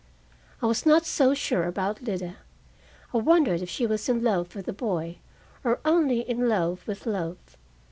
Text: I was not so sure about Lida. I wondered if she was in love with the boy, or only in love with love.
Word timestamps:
I 0.63 0.65
was 0.65 0.83
not 0.83 1.05
so 1.05 1.35
sure 1.35 1.65
about 1.65 2.01
Lida. 2.01 2.37
I 3.13 3.17
wondered 3.19 3.61
if 3.61 3.69
she 3.69 3.85
was 3.85 4.09
in 4.09 4.23
love 4.23 4.55
with 4.55 4.65
the 4.65 4.73
boy, 4.73 5.17
or 5.63 5.79
only 5.85 6.21
in 6.21 6.49
love 6.49 6.87
with 6.87 7.05
love. 7.05 7.37